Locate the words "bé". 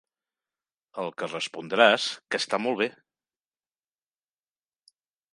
2.79-2.87